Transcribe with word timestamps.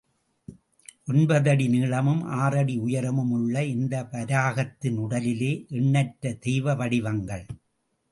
ஒன்பது 1.05 1.49
அடி 1.49 1.67
நீளமும், 1.67 2.23
ஆறு 2.23 2.57
அடி 2.57 2.77
உயரமும் 2.77 3.31
உள்ள 3.31 3.63
இந்த 3.65 3.95
வராகத்தின் 4.11 4.97
உடலிலே 4.97 5.51
எண்ணற்ற 5.69 6.33
தெய்வ 6.39 6.75
வடிவங்கள். 6.75 7.45